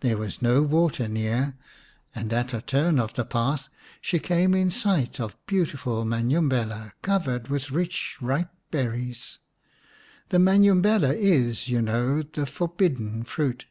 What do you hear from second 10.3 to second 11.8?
The manumbela is,